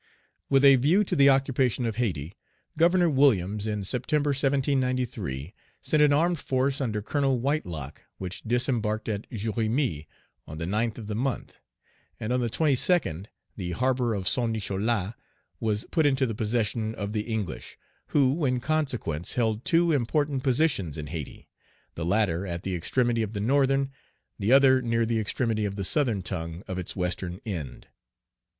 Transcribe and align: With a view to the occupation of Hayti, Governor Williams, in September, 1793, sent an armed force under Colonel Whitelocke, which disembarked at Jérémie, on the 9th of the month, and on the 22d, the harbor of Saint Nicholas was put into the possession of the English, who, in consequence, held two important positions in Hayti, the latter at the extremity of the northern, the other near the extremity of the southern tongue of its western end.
With 0.49 0.65
a 0.65 0.77
view 0.77 1.03
to 1.03 1.15
the 1.15 1.29
occupation 1.29 1.85
of 1.85 1.97
Hayti, 1.97 2.33
Governor 2.75 3.07
Williams, 3.07 3.67
in 3.67 3.83
September, 3.83 4.29
1793, 4.29 5.53
sent 5.83 6.01
an 6.01 6.11
armed 6.11 6.39
force 6.39 6.81
under 6.81 7.03
Colonel 7.03 7.37
Whitelocke, 7.39 8.01
which 8.17 8.41
disembarked 8.41 9.07
at 9.07 9.29
Jérémie, 9.29 10.07
on 10.47 10.57
the 10.57 10.65
9th 10.65 10.97
of 10.97 11.05
the 11.05 11.13
month, 11.13 11.59
and 12.19 12.33
on 12.33 12.39
the 12.39 12.49
22d, 12.49 13.27
the 13.55 13.73
harbor 13.73 14.15
of 14.15 14.27
Saint 14.27 14.53
Nicholas 14.53 15.13
was 15.59 15.85
put 15.91 16.07
into 16.07 16.25
the 16.25 16.33
possession 16.33 16.95
of 16.95 17.13
the 17.13 17.27
English, 17.31 17.77
who, 18.07 18.43
in 18.43 18.59
consequence, 18.59 19.33
held 19.33 19.63
two 19.63 19.91
important 19.91 20.41
positions 20.43 20.97
in 20.97 21.05
Hayti, 21.05 21.47
the 21.93 22.03
latter 22.07 22.47
at 22.47 22.63
the 22.63 22.73
extremity 22.73 23.21
of 23.21 23.33
the 23.33 23.39
northern, 23.39 23.91
the 24.39 24.51
other 24.51 24.81
near 24.81 25.05
the 25.05 25.19
extremity 25.19 25.63
of 25.63 25.75
the 25.75 25.83
southern 25.83 26.23
tongue 26.23 26.63
of 26.67 26.79
its 26.79 26.95
western 26.95 27.39
end. 27.45 27.85